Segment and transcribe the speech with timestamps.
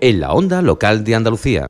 [0.00, 1.66] en la onda local de Andalucía.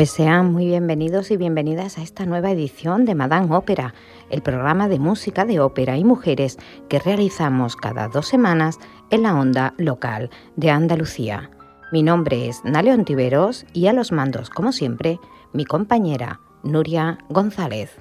[0.00, 3.92] Pues sean muy bienvenidos y bienvenidas a esta nueva edición de Madame Ópera,
[4.30, 6.56] el programa de música de ópera y mujeres
[6.88, 8.78] que realizamos cada dos semanas
[9.10, 11.50] en la onda local de Andalucía.
[11.92, 15.20] Mi nombre es Naleon Tiveros y a los mandos, como siempre,
[15.52, 17.98] mi compañera Nuria González.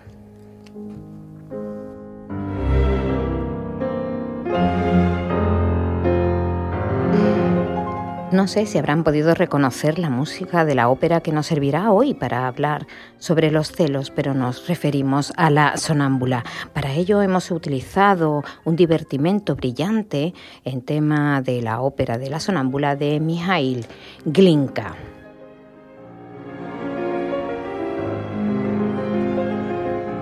[8.49, 12.47] Sé si habrán podido reconocer la música de la ópera que nos servirá hoy para
[12.47, 12.87] hablar
[13.19, 16.43] sobre los celos, pero nos referimos a la sonámbula.
[16.73, 20.33] Para ello hemos utilizado un divertimento brillante
[20.65, 23.85] en tema de la ópera de la sonámbula de Mijail
[24.25, 24.95] Glinka.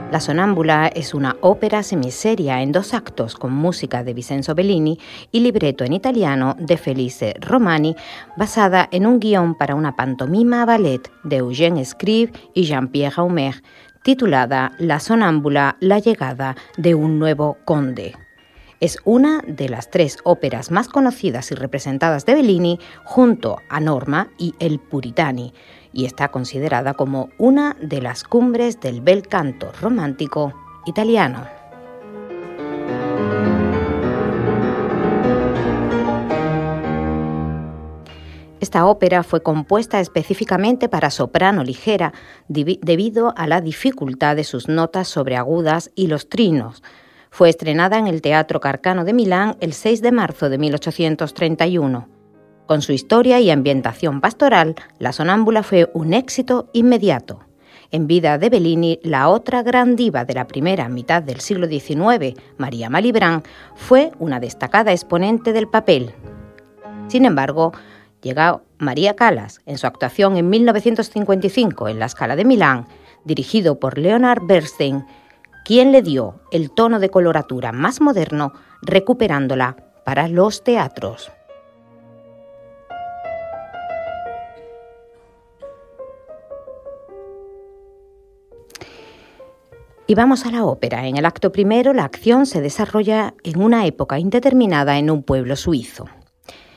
[0.09, 4.97] La Sonámbula es una ópera semiseria en dos actos con música de Vincenzo Bellini
[5.33, 7.93] y libreto en italiano de Felice Romani,
[8.37, 13.61] basada en un guion para una pantomima ballet de Eugène Scribe y Jean-Pierre Raumer,
[14.01, 18.15] titulada La Sonámbula, la llegada de un nuevo conde.
[18.79, 24.29] Es una de las tres óperas más conocidas y representadas de Bellini junto a Norma
[24.37, 25.53] y El Puritani,
[25.97, 30.53] y está considerada como una de las cumbres del bel canto romántico
[30.85, 31.47] italiano.
[38.59, 42.13] Esta ópera fue compuesta específicamente para soprano ligera
[42.47, 46.83] debido a la dificultad de sus notas sobreagudas y los trinos.
[47.31, 52.16] Fue estrenada en el Teatro Carcano de Milán el 6 de marzo de 1831.
[52.67, 57.39] Con su historia y ambientación pastoral, La Sonámbula fue un éxito inmediato.
[57.91, 62.37] En vida de Bellini, la otra gran diva de la primera mitad del siglo XIX,
[62.57, 63.43] María Malibran,
[63.75, 66.13] fue una destacada exponente del papel.
[67.07, 67.71] Sin embargo,
[68.21, 72.85] llegó María Callas en su actuación en 1955 en la Scala de Milán,
[73.23, 75.05] dirigido por Leonard Bernstein,
[75.63, 78.51] quien le dio el tono de coloratura más moderno,
[78.81, 81.31] recuperándola para los teatros.
[90.09, 91.05] Y vamos a la ópera.
[91.05, 95.57] En el acto primero, la acción se desarrolla en una época indeterminada en un pueblo
[95.57, 96.05] suizo.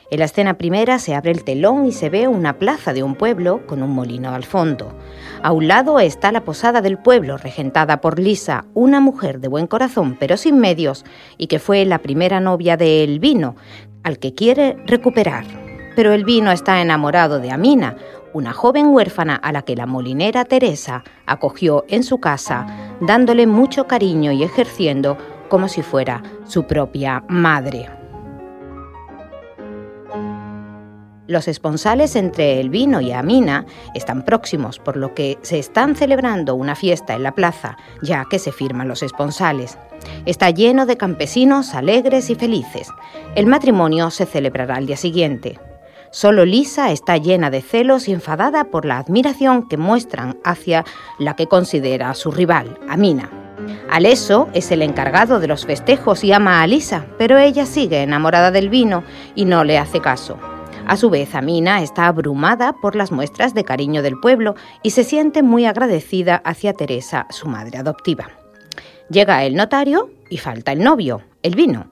[0.09, 3.15] En la escena primera se abre el telón y se ve una plaza de un
[3.15, 4.93] pueblo con un molino al fondo.
[5.41, 9.67] A un lado está la posada del pueblo, regentada por Lisa, una mujer de buen
[9.67, 11.05] corazón pero sin medios,
[11.37, 13.55] y que fue la primera novia de Elvino,
[14.03, 15.45] al que quiere recuperar.
[15.95, 17.95] Pero Elvino está enamorado de Amina,
[18.33, 22.65] una joven huérfana a la que la molinera Teresa acogió en su casa,
[23.01, 25.17] dándole mucho cariño y ejerciendo
[25.49, 27.89] como si fuera su propia madre.
[31.31, 36.75] Los esponsales entre Elvino y Amina están próximos, por lo que se están celebrando una
[36.75, 39.77] fiesta en la plaza, ya que se firman los esponsales.
[40.25, 42.89] Está lleno de campesinos alegres y felices.
[43.35, 45.57] El matrimonio se celebrará al día siguiente.
[46.11, 50.83] Solo Lisa está llena de celos y enfadada por la admiración que muestran hacia
[51.17, 53.29] la que considera su rival, Amina.
[53.89, 58.51] Aleso es el encargado de los festejos y ama a Lisa, pero ella sigue enamorada
[58.51, 59.03] del vino
[59.35, 60.37] y no le hace caso.
[60.85, 65.05] A su vez, Amina está abrumada por las muestras de cariño del pueblo y se
[65.05, 68.31] siente muy agradecida hacia Teresa, su madre adoptiva.
[69.09, 71.87] Llega el notario y falta el novio, el vino.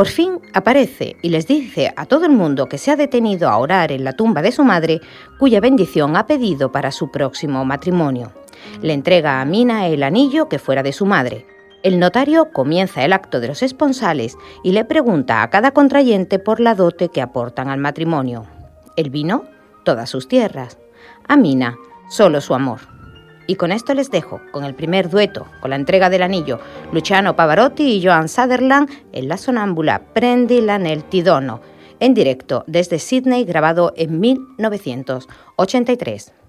[0.00, 3.58] Por fin aparece y les dice a todo el mundo que se ha detenido a
[3.58, 5.02] orar en la tumba de su madre,
[5.38, 8.32] cuya bendición ha pedido para su próximo matrimonio.
[8.80, 11.46] Le entrega a Mina el anillo que fuera de su madre.
[11.82, 16.60] El notario comienza el acto de los esponsales y le pregunta a cada contrayente por
[16.60, 18.46] la dote que aportan al matrimonio.
[18.96, 19.44] El vino,
[19.84, 20.78] todas sus tierras.
[21.28, 21.76] A Mina,
[22.08, 22.99] solo su amor.
[23.50, 26.60] Y con esto les dejo con el primer dueto, con la entrega del anillo,
[26.92, 31.60] Luciano Pavarotti y Joan Sutherland en la sonámbula Prendi l'anel tidono,
[31.98, 36.39] en directo desde Sydney grabado en 1983.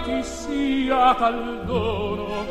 [0.05, 2.47] ti sia tal dono,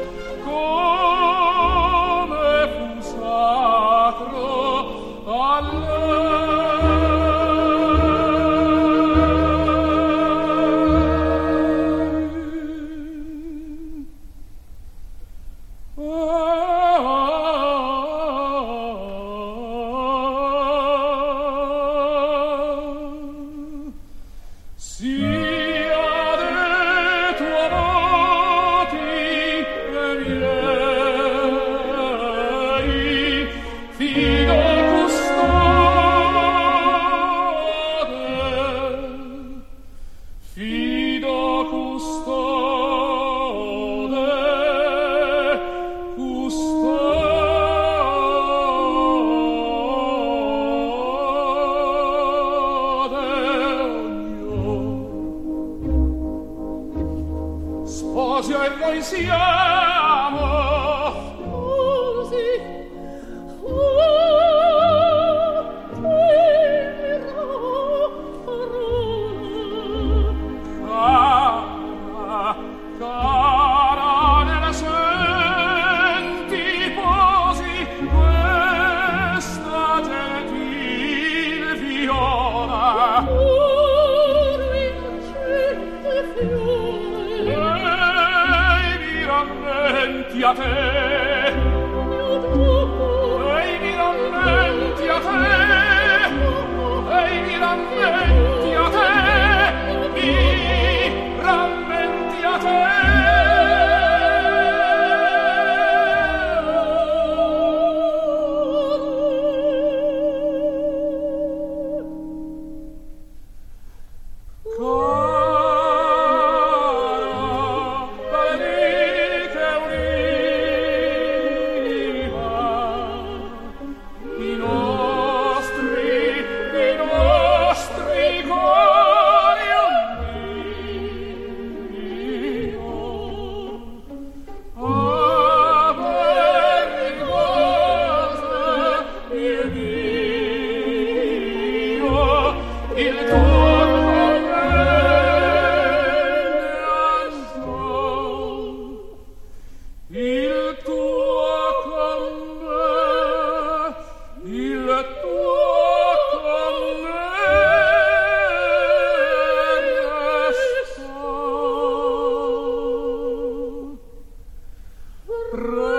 [165.53, 165.96] Run!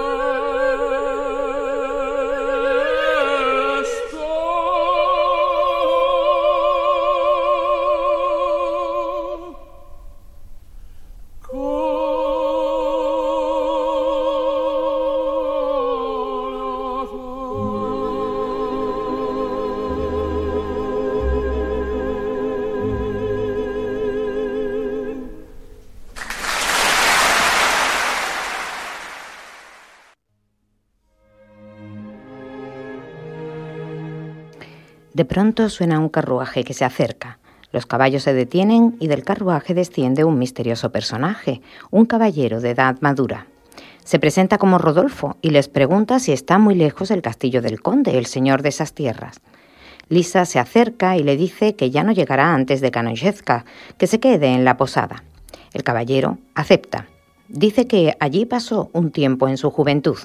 [35.18, 37.40] De pronto suena un carruaje que se acerca.
[37.72, 41.60] Los caballos se detienen y del carruaje desciende un misterioso personaje,
[41.90, 43.48] un caballero de edad madura.
[44.04, 48.16] Se presenta como Rodolfo y les pregunta si está muy lejos el castillo del conde,
[48.16, 49.40] el señor de esas tierras.
[50.08, 53.64] Lisa se acerca y le dice que ya no llegará antes de Kanoyezka,
[53.98, 55.24] que se quede en la posada.
[55.72, 57.08] El caballero acepta.
[57.48, 60.18] Dice que allí pasó un tiempo en su juventud.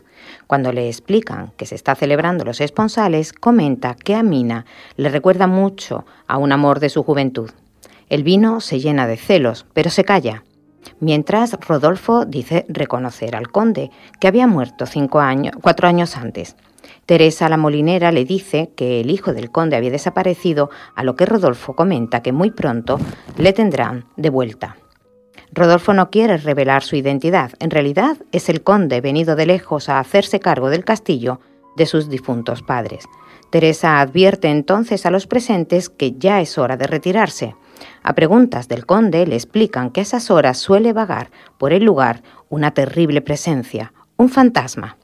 [0.46, 4.66] Cuando le explican que se está celebrando los esponsales, comenta que a Mina
[4.98, 7.50] le recuerda mucho a un amor de su juventud.
[8.10, 10.44] El vino se llena de celos, pero se calla
[11.00, 16.56] mientras Rodolfo dice reconocer al conde, que había muerto cinco años, cuatro años antes.
[17.06, 21.26] Teresa la molinera le dice que el hijo del conde había desaparecido, a lo que
[21.26, 23.00] Rodolfo comenta que muy pronto
[23.38, 24.78] le tendrán de vuelta.
[25.56, 30.00] Rodolfo no quiere revelar su identidad, en realidad es el conde venido de lejos a
[30.00, 31.40] hacerse cargo del castillo
[31.78, 33.06] de sus difuntos padres.
[33.52, 37.56] Teresa advierte entonces a los presentes que ya es hora de retirarse.
[38.02, 41.30] A preguntas del conde le explican que a esas horas suele vagar
[41.60, 44.98] por el lugar una terrible presencia, un fantasma.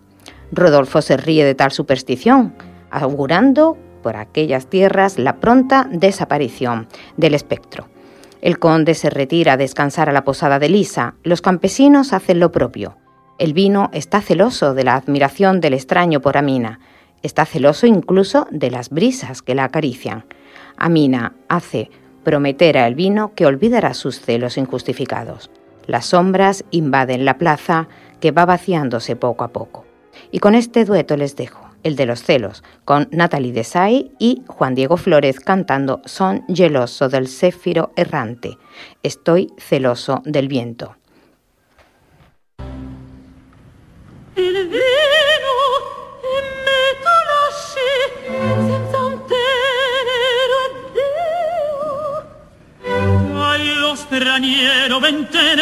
[0.52, 2.56] Rodolfo se ríe de tal superstición,
[2.90, 6.88] augurando por aquellas tierras la pronta desaparición
[7.18, 7.88] del espectro.
[8.42, 12.52] El conde se retira a descansar a la posada de Lisa, los campesinos hacen lo
[12.52, 12.98] propio.
[13.38, 16.80] El vino está celoso de la admiración del extraño por Amina,
[17.22, 20.26] está celoso incluso de las brisas que la acarician.
[20.78, 21.90] Amina hace
[22.24, 25.50] prometer a el vino que olvidará sus celos injustificados.
[25.86, 27.88] Las sombras invaden la plaza
[28.22, 29.86] que va vaciándose poco a poco.
[30.32, 34.76] Y con este dueto les dejo, el de los celos, con Natalie Desai y Juan
[34.76, 38.58] Diego Flores cantando Son geloso del céfiro errante.
[39.04, 40.96] Estoy celoso del viento.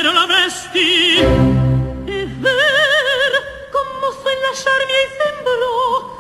[0.04, 0.28] la
[4.30, 6.18] in lasciarmi e sembrò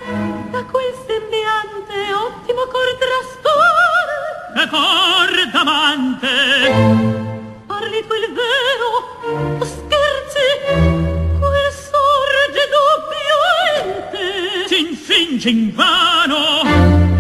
[0.52, 4.16] da quel sembiante ottimo cor trastore
[4.56, 6.34] e cor d'amante.
[7.68, 8.90] Parli tu il vero
[9.60, 10.46] o scherzi
[11.40, 14.24] quel sorge doppiamente
[14.68, 16.64] s'infinge in vano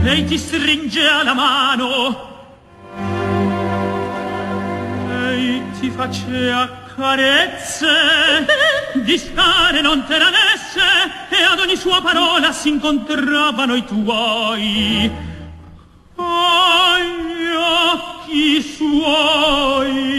[0.03, 2.25] lei ti stringe alla mano.
[5.79, 7.87] Ti facea carezze
[8.93, 10.03] di stare non
[10.77, 15.11] l'anesse e ad ogni sua parola si incontravano i tuoi.
[16.15, 20.16] Agli occhi suoi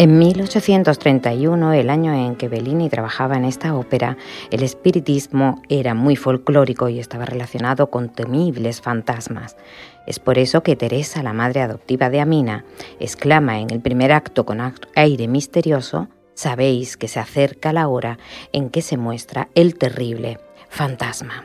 [0.00, 4.16] En 1831, el año en que Bellini trabajaba en esta ópera,
[4.50, 9.58] el espiritismo era muy folclórico y estaba relacionado con temibles fantasmas.
[10.06, 12.64] Es por eso que Teresa, la madre adoptiva de Amina,
[12.98, 14.62] exclama en el primer acto con
[14.94, 18.16] aire misterioso, sabéis que se acerca la hora
[18.54, 21.44] en que se muestra el terrible fantasma.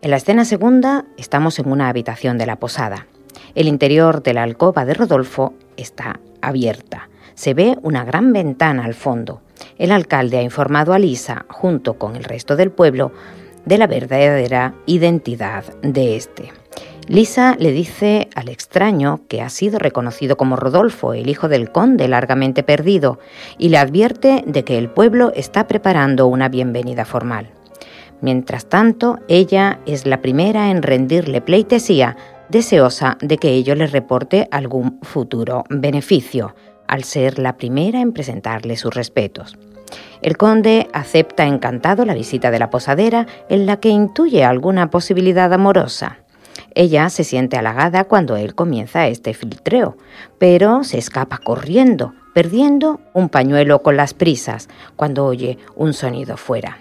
[0.00, 3.08] En la escena segunda estamos en una habitación de la posada.
[3.54, 8.94] El interior de la alcoba de Rodolfo está abierta se ve una gran ventana al
[8.94, 9.42] fondo.
[9.78, 13.12] El alcalde ha informado a Lisa, junto con el resto del pueblo,
[13.64, 16.52] de la verdadera identidad de este.
[17.08, 22.08] Lisa le dice al extraño que ha sido reconocido como Rodolfo, el hijo del conde
[22.08, 23.20] largamente perdido,
[23.58, 27.50] y le advierte de que el pueblo está preparando una bienvenida formal.
[28.20, 32.16] Mientras tanto, ella es la primera en rendirle pleitesía,
[32.48, 36.54] deseosa de que ello le reporte algún futuro beneficio,
[36.88, 39.56] al ser la primera en presentarle sus respetos.
[40.22, 45.52] El conde acepta encantado la visita de la posadera en la que intuye alguna posibilidad
[45.52, 46.18] amorosa.
[46.74, 49.96] Ella se siente halagada cuando él comienza este filtreo,
[50.38, 56.78] pero se escapa corriendo, perdiendo un pañuelo con las prisas cuando oye un sonido fuera.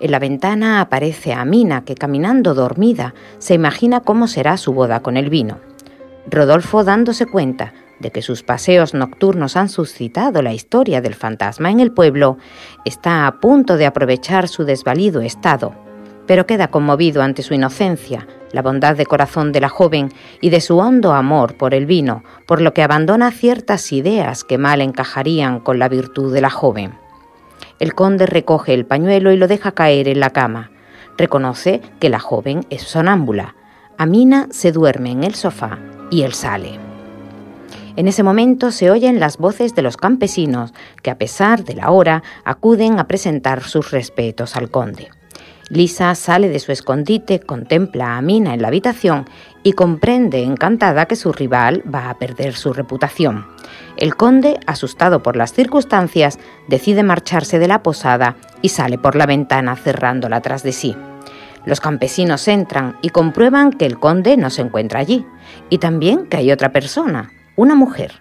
[0.00, 5.16] En la ventana aparece Amina, que caminando dormida se imagina cómo será su boda con
[5.16, 5.58] el vino.
[6.30, 11.80] Rodolfo, dándose cuenta de que sus paseos nocturnos han suscitado la historia del fantasma en
[11.80, 12.38] el pueblo,
[12.84, 15.74] está a punto de aprovechar su desvalido estado,
[16.26, 20.60] pero queda conmovido ante su inocencia, la bondad de corazón de la joven y de
[20.60, 25.60] su hondo amor por el vino, por lo que abandona ciertas ideas que mal encajarían
[25.60, 26.94] con la virtud de la joven.
[27.78, 30.70] El conde recoge el pañuelo y lo deja caer en la cama.
[31.16, 33.54] Reconoce que la joven es sonámbula.
[33.96, 35.78] Amina se duerme en el sofá
[36.10, 36.87] y él sale.
[37.98, 41.90] En ese momento se oyen las voces de los campesinos que a pesar de la
[41.90, 45.08] hora acuden a presentar sus respetos al conde.
[45.68, 49.24] Lisa sale de su escondite, contempla a Mina en la habitación
[49.64, 53.46] y comprende encantada que su rival va a perder su reputación.
[53.96, 59.26] El conde, asustado por las circunstancias, decide marcharse de la posada y sale por la
[59.26, 60.94] ventana cerrándola tras de sí.
[61.64, 65.26] Los campesinos entran y comprueban que el conde no se encuentra allí,
[65.68, 68.12] y también que hay otra persona, una mujer.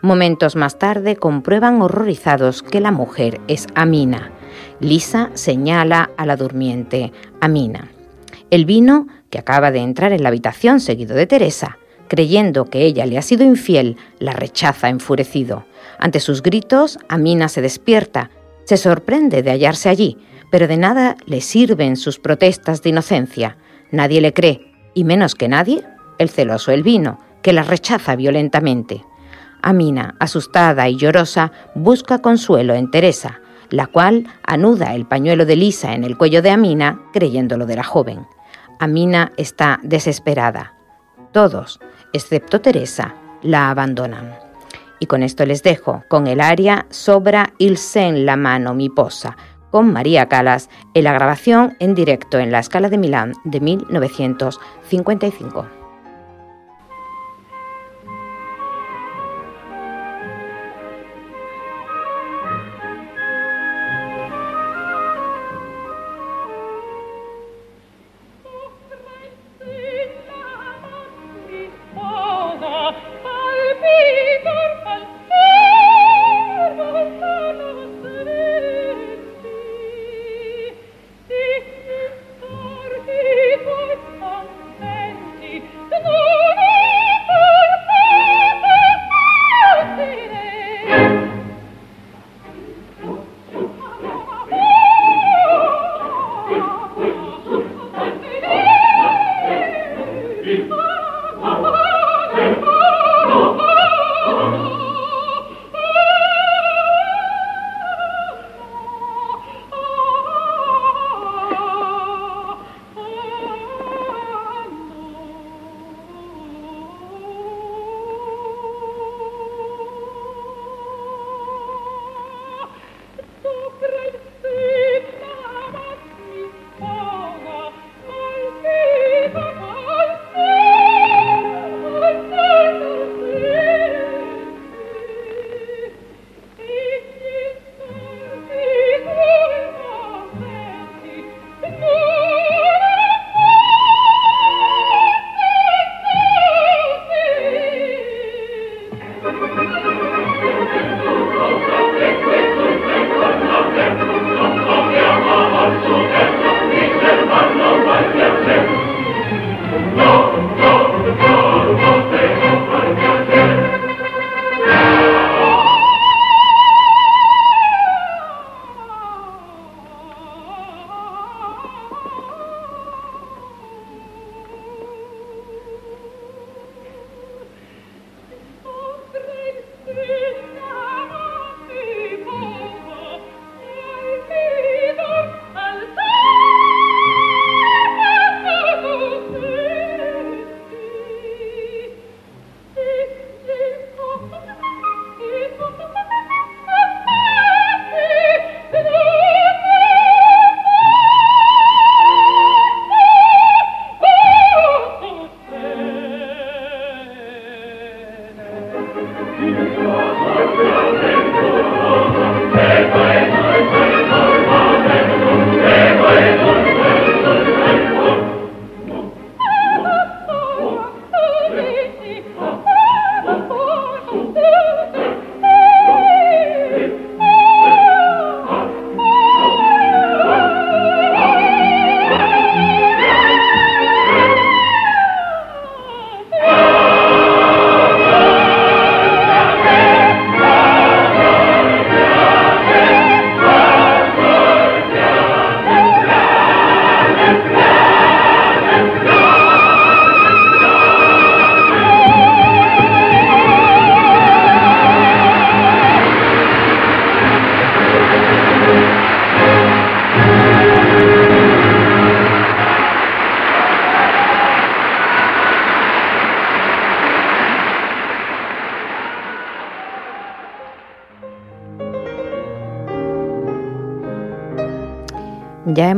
[0.00, 4.30] Momentos más tarde comprueban horrorizados que la mujer es Amina.
[4.78, 7.90] Lisa señala a la durmiente Amina.
[8.48, 13.06] El vino, que acaba de entrar en la habitación seguido de Teresa, creyendo que ella
[13.06, 15.66] le ha sido infiel, la rechaza enfurecido.
[15.98, 18.30] Ante sus gritos, Amina se despierta,
[18.66, 20.16] se sorprende de hallarse allí,
[20.52, 23.56] pero de nada le sirven sus protestas de inocencia.
[23.90, 25.82] Nadie le cree, y menos que nadie,
[26.18, 29.04] el celoso el vino, que la rechaza violentamente.
[29.62, 35.94] Amina, asustada y llorosa, busca consuelo en Teresa, la cual anuda el pañuelo de Lisa
[35.94, 38.26] en el cuello de Amina, creyéndolo de la joven.
[38.80, 40.74] Amina está desesperada.
[41.30, 41.78] Todos,
[42.12, 44.36] excepto Teresa, la abandonan.
[44.98, 49.36] Y con esto les dejo con el aria Sobra il sen la mano mi posa,
[49.70, 55.85] con María Calas en la grabación en directo en la Escala de Milán de 1955.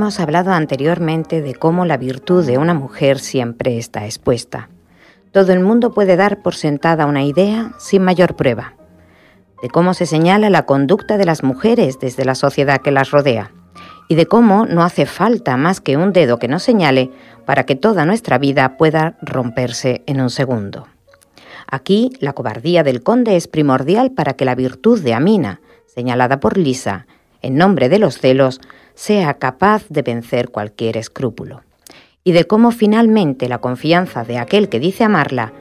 [0.08, 4.70] Hemos hablado anteriormente de cómo la virtud de una mujer siempre está expuesta.
[5.32, 8.72] Todo el mundo puede dar por sentada una idea sin mayor prueba,
[9.60, 13.52] de cómo se señala la conducta de las mujeres desde la sociedad que las rodea,
[14.08, 17.10] y de cómo no hace falta más que un dedo que nos señale
[17.44, 20.86] para que toda nuestra vida pueda romperse en un segundo.
[21.70, 26.56] Aquí la cobardía del conde es primordial para que la virtud de Amina, señalada por
[26.56, 27.06] Lisa,
[27.42, 28.58] en nombre de los celos,
[28.98, 31.62] sea capaz de vencer cualquier escrúpulo,
[32.24, 35.52] y de cómo finalmente la confianza de aquel que dice amarla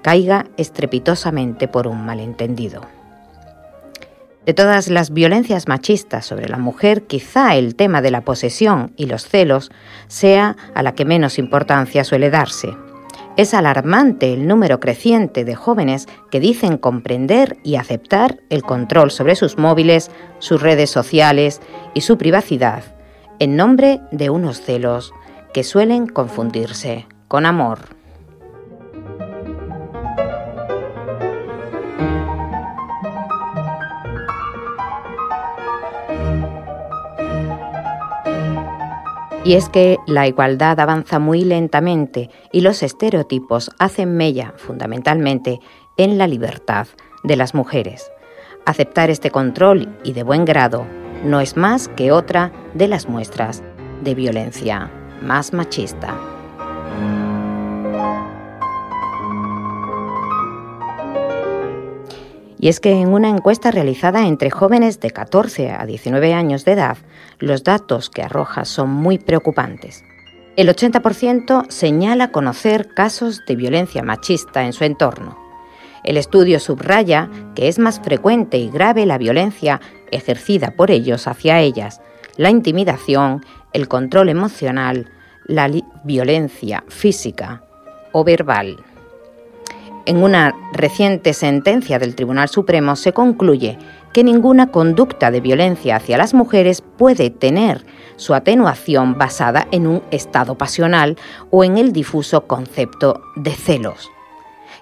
[0.00, 2.82] caiga estrepitosamente por un malentendido.
[4.46, 9.06] De todas las violencias machistas sobre la mujer, quizá el tema de la posesión y
[9.06, 9.72] los celos
[10.06, 12.76] sea a la que menos importancia suele darse.
[13.36, 19.34] Es alarmante el número creciente de jóvenes que dicen comprender y aceptar el control sobre
[19.34, 21.60] sus móviles, sus redes sociales
[21.94, 22.84] y su privacidad,
[23.40, 25.12] en nombre de unos celos
[25.52, 27.93] que suelen confundirse con amor.
[39.44, 45.60] Y es que la igualdad avanza muy lentamente y los estereotipos hacen mella fundamentalmente
[45.98, 46.86] en la libertad
[47.22, 48.10] de las mujeres.
[48.64, 50.86] Aceptar este control y de buen grado
[51.24, 53.62] no es más que otra de las muestras
[54.02, 56.33] de violencia más machista.
[62.64, 66.72] Y es que en una encuesta realizada entre jóvenes de 14 a 19 años de
[66.72, 66.96] edad,
[67.38, 70.02] los datos que arroja son muy preocupantes.
[70.56, 75.36] El 80% señala conocer casos de violencia machista en su entorno.
[76.04, 81.60] El estudio subraya que es más frecuente y grave la violencia ejercida por ellos hacia
[81.60, 82.00] ellas,
[82.38, 85.10] la intimidación, el control emocional,
[85.44, 85.70] la
[86.02, 87.62] violencia física
[88.12, 88.82] o verbal.
[90.06, 93.78] En una reciente sentencia del Tribunal Supremo se concluye
[94.12, 97.86] que ninguna conducta de violencia hacia las mujeres puede tener
[98.16, 101.16] su atenuación basada en un estado pasional
[101.50, 104.10] o en el difuso concepto de celos.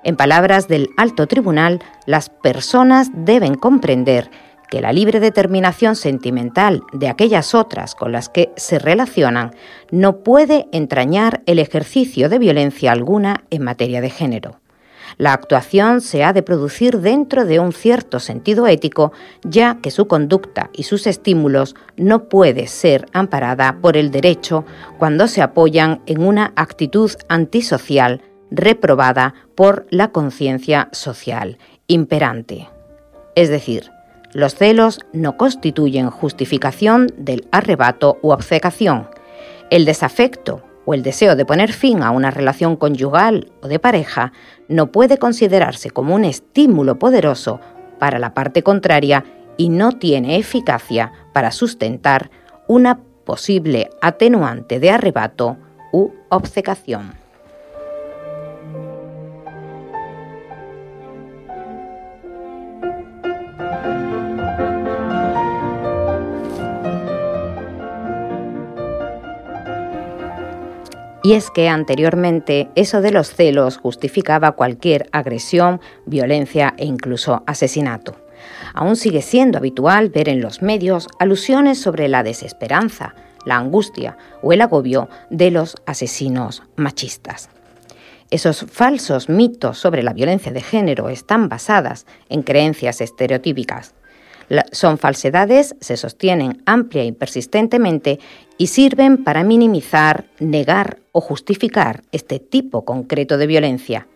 [0.02, 4.28] En palabras del alto tribunal, las personas deben comprender
[4.68, 9.54] que la libre determinación sentimental de aquellas otras con las que se relacionan
[9.92, 14.61] no puede entrañar el ejercicio de violencia alguna en materia de género.
[15.18, 20.06] La actuación se ha de producir dentro de un cierto sentido ético, ya que su
[20.06, 24.64] conducta y sus estímulos no puede ser amparada por el derecho
[24.98, 32.68] cuando se apoyan en una actitud antisocial reprobada por la conciencia social imperante.
[33.34, 33.90] Es decir,
[34.34, 39.08] los celos no constituyen justificación del arrebato u obcecación.
[39.70, 44.32] El desafecto o el deseo de poner fin a una relación conyugal o de pareja
[44.68, 47.60] no puede considerarse como un estímulo poderoso
[47.98, 49.24] para la parte contraria
[49.56, 52.30] y no tiene eficacia para sustentar
[52.66, 55.56] una posible atenuante de arrebato
[55.92, 57.21] u obcecación.
[71.22, 78.16] Y es que anteriormente eso de los celos justificaba cualquier agresión, violencia e incluso asesinato.
[78.74, 84.52] Aún sigue siendo habitual ver en los medios alusiones sobre la desesperanza, la angustia o
[84.52, 87.50] el agobio de los asesinos machistas.
[88.30, 93.94] Esos falsos mitos sobre la violencia de género están basadas en creencias estereotípicas.
[94.72, 98.20] Son falsedades, se sostienen amplia y persistentemente
[98.58, 104.06] y sirven para minimizar, negar o justificar este tipo concreto de violencia.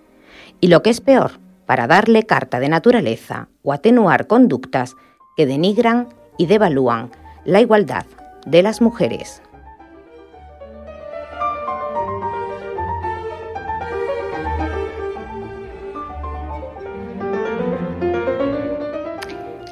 [0.61, 1.33] Y lo que es peor,
[1.67, 4.97] para darle carta de naturaleza o atenuar conductas
[5.37, 6.09] que denigran
[6.39, 7.11] y devalúan
[7.45, 8.07] la igualdad
[8.47, 9.43] de las mujeres.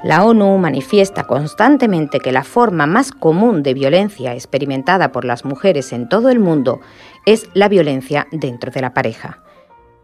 [0.04, 5.94] La ONU manifiesta constantemente que la forma más común de violencia experimentada por las mujeres
[5.94, 6.82] en todo el mundo
[7.24, 9.42] es la violencia dentro de la pareja.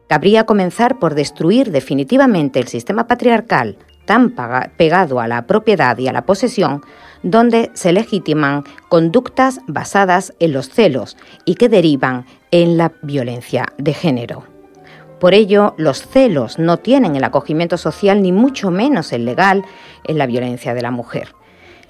[0.09, 4.35] Cabría comenzar por destruir definitivamente el sistema patriarcal tan
[4.79, 6.83] pegado a la propiedad y a la posesión,
[7.23, 13.93] donde se legitiman conductas basadas en los celos y que derivan en la violencia de
[13.93, 14.60] género.
[15.21, 19.65] Por ello, los celos no tienen el acogimiento social ni mucho menos el legal
[20.05, 21.35] en la violencia de la mujer.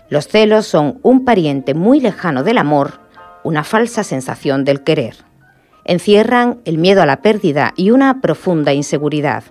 [0.08, 3.00] Los celos son un pariente muy lejano del amor,
[3.44, 5.18] una falsa sensación del querer.
[5.84, 9.44] Encierran el miedo a la pérdida y una profunda inseguridad,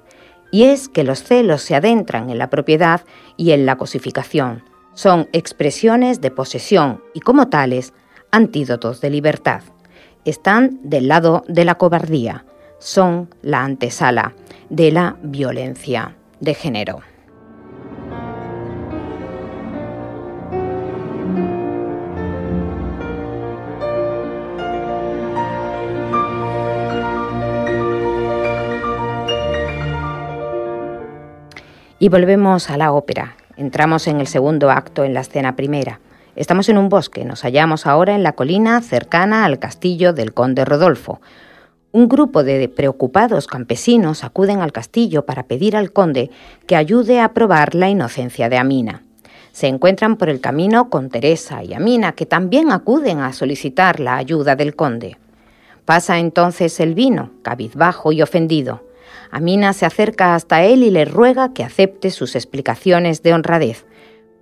[0.52, 3.02] y es que los celos se adentran en la propiedad
[3.38, 4.64] y en la cosificación.
[4.94, 7.94] Son expresiones de posesión y como tales,
[8.30, 9.62] antídotos de libertad.
[10.26, 12.44] Están del lado de la cobardía,
[12.80, 14.34] son la antesala
[14.70, 17.02] de la violencia de género.
[32.02, 33.36] Y volvemos a la ópera.
[33.58, 36.00] Entramos en el segundo acto en la escena primera.
[36.38, 40.64] Estamos en un bosque, nos hallamos ahora en la colina cercana al castillo del conde
[40.64, 41.20] Rodolfo,
[41.92, 46.30] un grupo de preocupados campesinos acuden al castillo para pedir al conde
[46.68, 49.04] que ayude a probar la inocencia de Amina.
[49.52, 54.18] Se encuentran por el camino con Teresa y Amina, que también acuden a solicitar la
[54.18, 55.18] ayuda del conde.
[55.86, 58.84] Pasa entonces el vino, cabizbajo y ofendido.
[59.32, 63.86] Amina se acerca hasta él y le ruega que acepte sus explicaciones de honradez,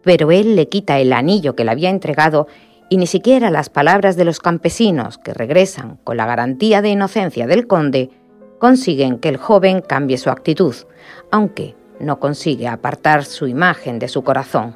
[0.04, 2.48] pero él le quita el anillo que le había entregado
[2.90, 7.48] y ni siquiera las palabras de los campesinos que regresan con la garantía de inocencia
[7.48, 8.10] del conde
[8.60, 10.76] consiguen que el joven cambie su actitud,
[11.32, 14.76] aunque no consigue apartar su imagen de su corazón.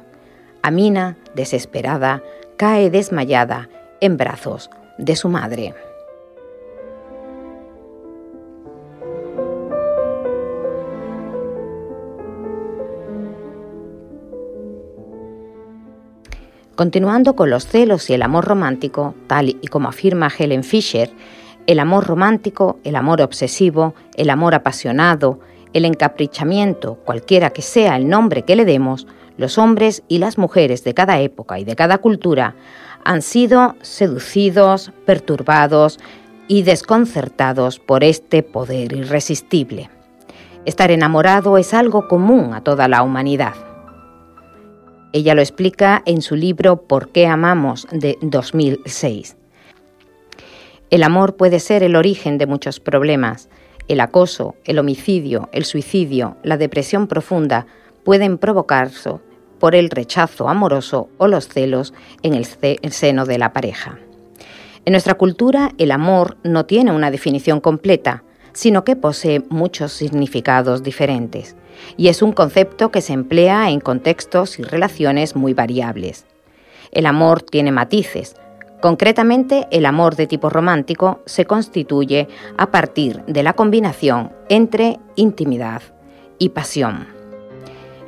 [0.62, 2.22] Amina, desesperada,
[2.56, 3.68] cae desmayada
[4.00, 5.74] en brazos de su madre.
[16.82, 21.12] Continuando con los celos y el amor romántico, tal y como afirma Helen Fisher,
[21.68, 25.38] el amor romántico, el amor obsesivo, el amor apasionado,
[25.74, 29.06] el encaprichamiento, cualquiera que sea el nombre que le demos,
[29.36, 32.56] los hombres y las mujeres de cada época y de cada cultura
[33.04, 36.00] han sido seducidos, perturbados
[36.48, 39.88] y desconcertados por este poder irresistible.
[40.64, 43.71] Estar enamorado es algo común a toda la humanidad.
[45.12, 47.86] Ella lo explica en su libro ¿Por qué amamos?
[47.90, 49.36] de 2006.
[50.90, 53.48] El amor puede ser el origen de muchos problemas.
[53.88, 57.66] El acoso, el homicidio, el suicidio, la depresión profunda
[58.04, 59.10] pueden provocarse
[59.58, 61.92] por el rechazo amoroso o los celos
[62.22, 63.98] en el, seno de la pareja.
[64.84, 70.82] En nuestra cultura el amor no tiene una definición completa, sino que posee muchos significados
[70.82, 71.56] diferentes
[71.96, 76.26] y es un concepto que se emplea en contextos y relaciones muy variables.
[76.90, 78.36] El amor tiene matices.
[78.80, 82.28] Concretamente, el amor de tipo romántico se constituye
[82.58, 85.82] a partir de la combinación entre intimidad
[86.38, 87.06] y pasión.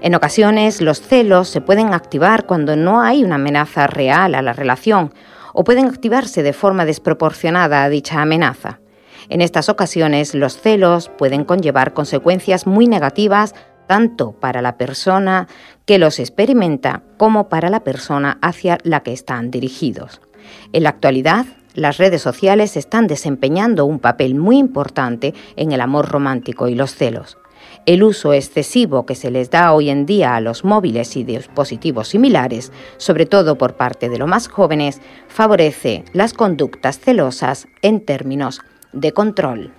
[0.03, 4.53] En ocasiones, los celos se pueden activar cuando no hay una amenaza real a la
[4.53, 5.14] relación
[5.55, 8.80] o pueden activarse de forma desproporcionada a dicha amenaza.
[9.29, 13.55] En estas ocasiones, los celos pueden conllevar consecuencias muy negativas
[13.87, 15.49] tanto para la persona
[15.85, 20.20] que los experimenta como para la persona hacia la que están dirigidos.
[20.72, 26.09] En la actualidad, las redes sociales están desempeñando un papel muy importante en el amor
[26.09, 27.37] romántico y los celos.
[27.87, 32.09] El uso excesivo que se les da hoy en día a los móviles y dispositivos
[32.09, 38.61] similares, sobre todo por parte de los más jóvenes, favorece las conductas celosas en términos
[38.95, 39.72] de control.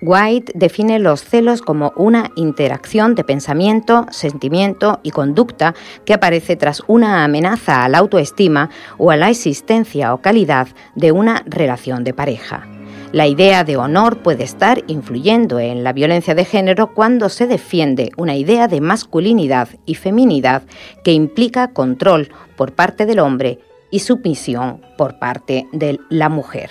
[0.00, 5.74] White define los celos como una interacción de pensamiento, sentimiento y conducta
[6.06, 11.12] que aparece tras una amenaza a la autoestima o a la existencia o calidad de
[11.12, 12.77] una relación de pareja.
[13.10, 18.10] La idea de honor puede estar influyendo en la violencia de género cuando se defiende
[18.18, 20.64] una idea de masculinidad y feminidad
[21.02, 26.70] que implica control por parte del hombre y sumisión por parte de la mujer.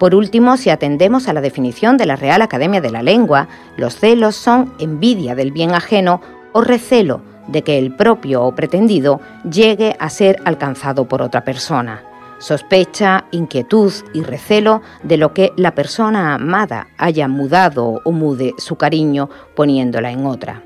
[0.00, 3.94] Por último, si atendemos a la definición de la Real Academia de la Lengua, los
[3.94, 6.20] celos son envidia del bien ajeno
[6.52, 12.07] o recelo de que el propio o pretendido llegue a ser alcanzado por otra persona.
[12.38, 18.76] Sospecha, inquietud y recelo de lo que la persona amada haya mudado o mude su
[18.76, 20.62] cariño poniéndola en otra.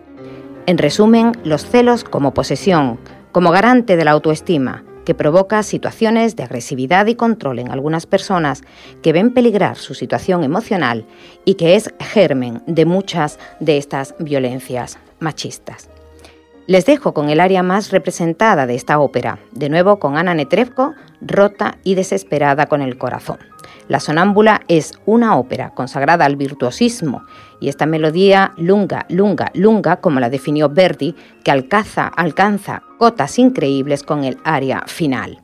[0.66, 2.98] En resumen, los celos como posesión,
[3.32, 8.62] como garante de la autoestima, que provoca situaciones de agresividad y control en algunas personas
[9.02, 11.06] que ven peligrar su situación emocional
[11.44, 15.91] y que es germen de muchas de estas violencias machistas.
[16.68, 20.94] Les dejo con el área más representada de esta ópera, de nuevo con Ana Netrebko,
[21.20, 23.38] rota y desesperada con el corazón.
[23.88, 27.24] La Sonámbula es una ópera consagrada al virtuosismo
[27.60, 34.04] y esta melodía lunga, lunga, lunga, como la definió Verdi, que alcanza, alcanza cotas increíbles
[34.04, 35.42] con el área final.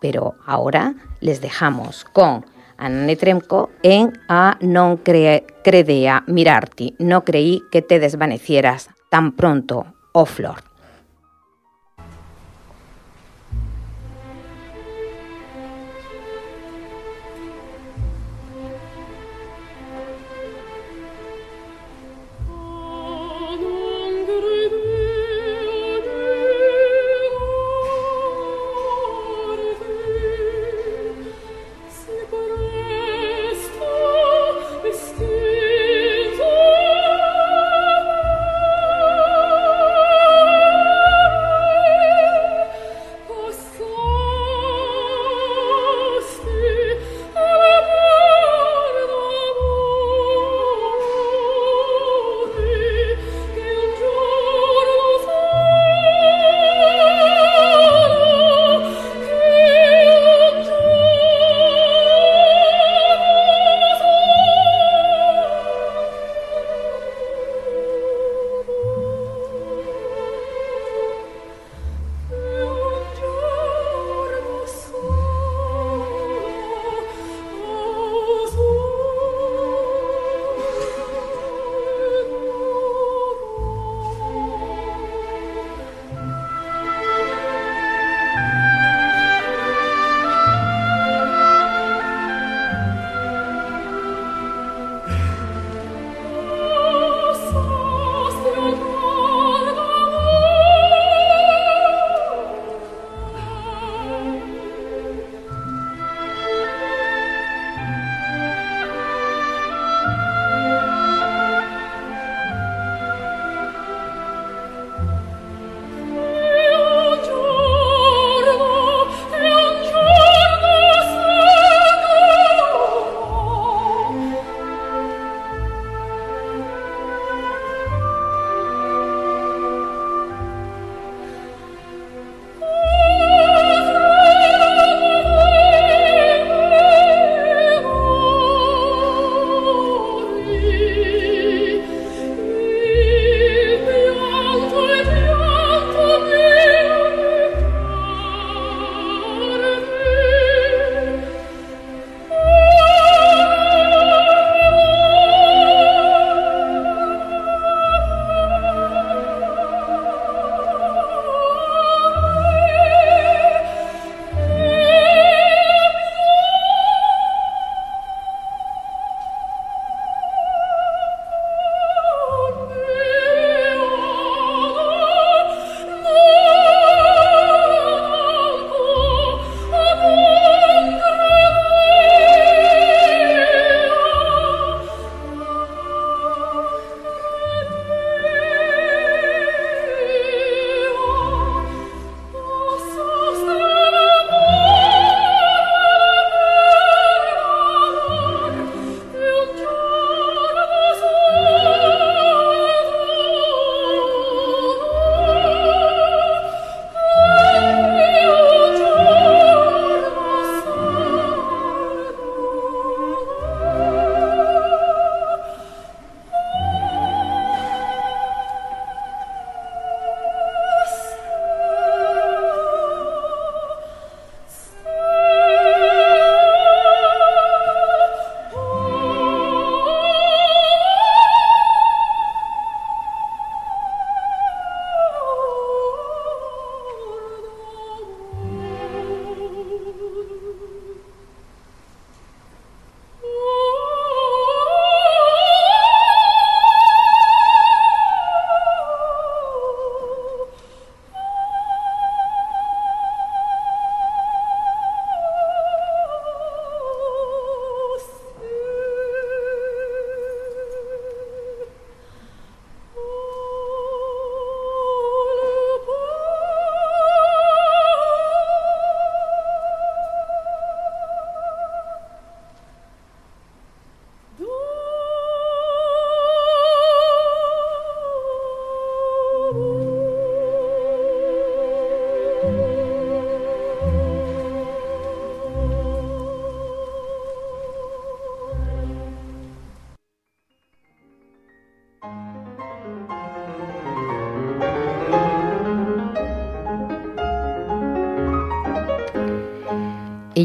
[0.00, 2.46] Pero ahora les dejamos con
[2.78, 10.64] Ana Netrebko en A non credea mirarti, no creí que te desvanecieras tan pronto avklart.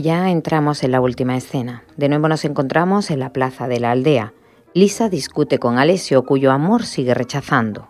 [0.02, 1.84] Ya entramos en la última escena.
[1.96, 4.34] De nuevo nos encontramos en la plaza de la aldea.
[4.74, 7.88] Lisa discute con Alessio, cuyo amor sigue rechazando.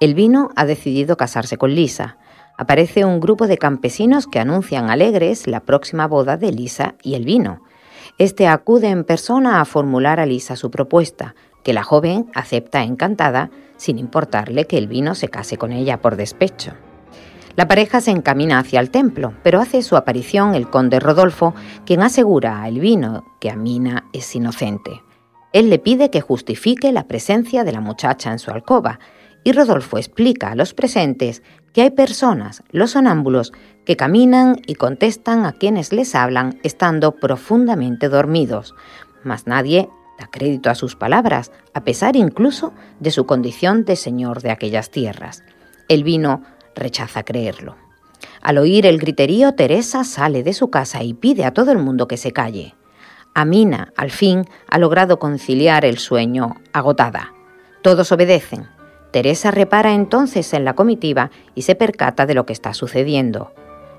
[0.00, 2.16] El vino ha decidido casarse con Lisa.
[2.56, 7.26] Aparece un grupo de campesinos que anuncian alegres la próxima boda de Lisa y el
[7.26, 7.60] vino.
[8.16, 13.50] Este acude en persona a formular a Lisa su propuesta, que la joven acepta encantada,
[13.76, 16.72] sin importarle que el vino se case con ella por despecho.
[17.56, 22.02] La pareja se encamina hacia el templo, pero hace su aparición el conde Rodolfo, quien
[22.02, 25.02] asegura a Elvino que Amina es inocente.
[25.52, 29.00] Él le pide que justifique la presencia de la muchacha en su alcoba,
[29.42, 31.42] y Rodolfo explica a los presentes
[31.72, 33.52] que hay personas, los sonámbulos,
[33.84, 38.74] que caminan y contestan a quienes les hablan estando profundamente dormidos,
[39.24, 39.88] mas nadie
[40.18, 44.90] da crédito a sus palabras, a pesar incluso de su condición de señor de aquellas
[44.90, 45.42] tierras.
[45.88, 46.42] El vino
[46.80, 47.76] rechaza creerlo.
[48.42, 52.08] Al oír el griterío, Teresa sale de su casa y pide a todo el mundo
[52.08, 52.74] que se calle.
[53.34, 57.32] Amina, al fin, ha logrado conciliar el sueño, agotada.
[57.82, 58.66] Todos obedecen.
[59.12, 63.52] Teresa repara entonces en la comitiva y se percata de lo que está sucediendo.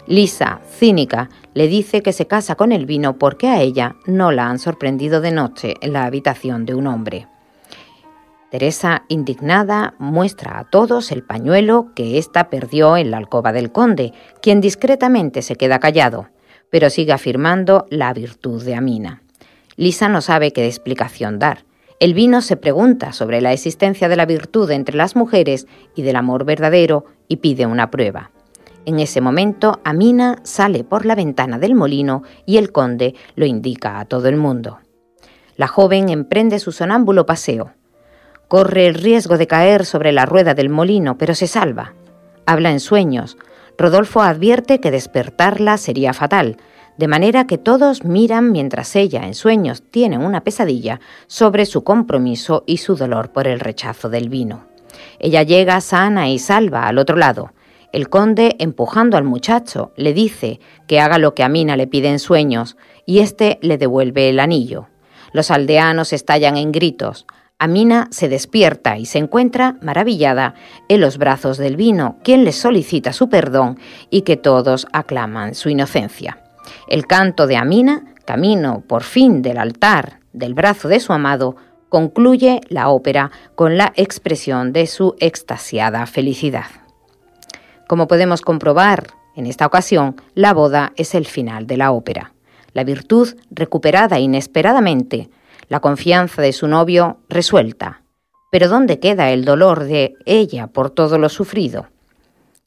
[0.08, 4.48] Lisa, cínica, le dice que se casa con el vino porque a ella no la
[4.50, 7.28] han sorprendido de noche en la habitación de un hombre.
[8.52, 14.12] Teresa, indignada, muestra a todos el pañuelo que ésta perdió en la alcoba del conde,
[14.42, 16.28] quien discretamente se queda callado,
[16.70, 19.24] pero sigue afirmando la virtud de Amina.
[19.78, 21.64] Lisa no sabe qué explicación dar.
[22.02, 26.18] El vino se pregunta sobre la existencia de la virtud entre las mujeres y del
[26.18, 28.32] amor verdadero y pide una prueba.
[28.86, 34.02] En ese momento, Amina sale por la ventana del molino y el conde lo indica
[34.02, 34.80] a todo el mundo.
[35.56, 37.76] La joven emprende su sonámbulo paseo.
[38.52, 41.94] Corre el riesgo de caer sobre la rueda del molino, pero se salva.
[42.46, 43.38] Habla en sueños.
[43.78, 46.58] Rodolfo advierte que despertarla sería fatal,
[46.98, 52.66] de manera que todos miran mientras ella en sueños tiene una pesadilla sobre su compromiso
[52.68, 54.68] y su dolor por el rechazo del vino.
[55.20, 57.54] Ella llega sana y salva al otro lado.
[57.94, 62.20] El conde, empujando al muchacho, le dice que haga lo que Amina le pide en
[62.20, 62.76] sueños,
[63.06, 64.90] y éste le devuelve el anillo.
[65.32, 67.26] Los aldeanos estallan en gritos.
[67.64, 70.56] Amina se despierta y se encuentra maravillada
[70.90, 73.78] en los brazos del vino, quien le solicita su perdón
[74.10, 76.40] y que todos aclaman su inocencia.
[76.88, 81.56] El canto de Amina, camino por fin del altar del brazo de su amado,
[81.88, 86.66] concluye la ópera con la expresión de su extasiada felicidad.
[87.88, 89.06] Como podemos comprobar,
[89.36, 92.34] en esta ocasión, la boda es el final de la ópera.
[92.74, 95.30] La virtud recuperada inesperadamente,
[95.72, 98.02] la confianza de su novio resuelta.
[98.52, 101.88] Pero ¿dónde queda el dolor de ella por todo lo sufrido?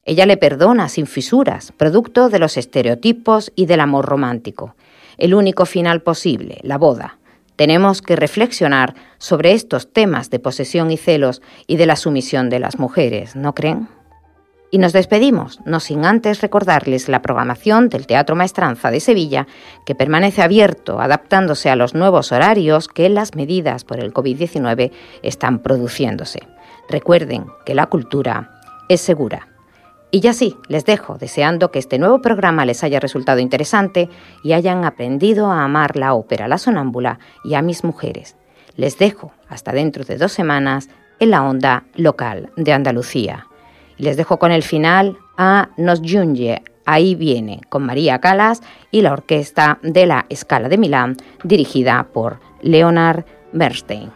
[0.05, 4.75] Ella le perdona sin fisuras, producto de los estereotipos y del amor romántico.
[5.19, 7.19] El único final posible, la boda.
[7.55, 12.57] Tenemos que reflexionar sobre estos temas de posesión y celos y de la sumisión de
[12.57, 13.87] las mujeres, ¿no creen?
[14.71, 19.47] Y nos despedimos, no sin antes recordarles la programación del Teatro Maestranza de Sevilla,
[19.85, 24.91] que permanece abierto, adaptándose a los nuevos horarios que las medidas por el COVID-19
[25.21, 26.39] están produciéndose.
[26.89, 28.59] Recuerden que la cultura
[28.89, 29.47] es segura.
[30.11, 34.09] Y ya sí, les dejo, deseando que este nuevo programa les haya resultado interesante
[34.43, 38.37] y hayan aprendido a amar la ópera La Sonámbula y a mis mujeres.
[38.75, 40.89] Les dejo hasta dentro de dos semanas
[41.19, 43.47] en la onda local de Andalucía.
[43.97, 49.13] Les dejo con el final a Nos Junge, ahí viene, con María Calas y la
[49.13, 54.11] orquesta de la Escala de Milán, dirigida por Leonard Bernstein.